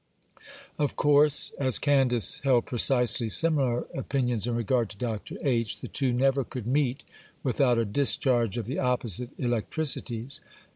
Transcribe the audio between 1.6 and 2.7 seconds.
Candace held